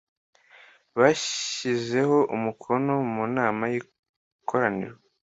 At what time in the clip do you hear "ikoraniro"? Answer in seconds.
3.81-4.95